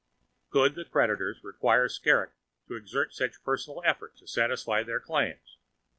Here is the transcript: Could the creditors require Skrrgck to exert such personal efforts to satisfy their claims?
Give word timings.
Could 0.49 0.73
the 0.73 0.83
creditors 0.85 1.43
require 1.43 1.87
Skrrgck 1.87 2.31
to 2.67 2.73
exert 2.75 3.13
such 3.13 3.43
personal 3.43 3.83
efforts 3.85 4.19
to 4.21 4.27
satisfy 4.27 4.81
their 4.81 4.99
claims? 4.99 5.57